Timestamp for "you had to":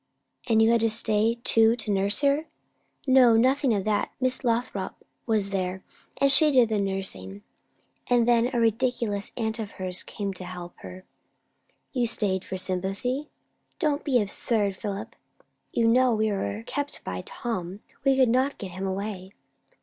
0.63-0.89